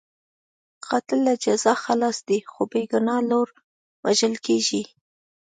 قاتل 0.87 1.19
له 1.27 1.33
جزا 1.43 1.73
خلاص 1.85 2.17
دی، 2.27 2.39
خو 2.51 2.61
بې 2.71 2.81
ګناه 2.91 3.21
لور 3.29 3.47
وژل 4.03 4.35
کېږي. 4.45 4.83